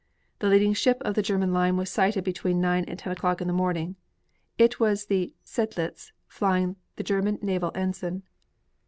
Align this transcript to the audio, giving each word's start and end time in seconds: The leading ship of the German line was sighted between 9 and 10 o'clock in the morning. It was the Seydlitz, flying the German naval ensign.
The 0.39 0.47
leading 0.47 0.73
ship 0.73 0.97
of 1.01 1.13
the 1.13 1.21
German 1.21 1.53
line 1.53 1.77
was 1.77 1.91
sighted 1.91 2.23
between 2.23 2.59
9 2.59 2.85
and 2.85 2.97
10 2.97 3.13
o'clock 3.13 3.39
in 3.39 3.45
the 3.45 3.53
morning. 3.53 3.97
It 4.57 4.79
was 4.79 5.05
the 5.05 5.35
Seydlitz, 5.45 6.11
flying 6.25 6.77
the 6.95 7.03
German 7.03 7.37
naval 7.43 7.71
ensign. 7.75 8.23